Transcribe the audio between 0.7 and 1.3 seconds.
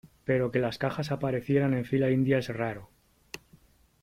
cajas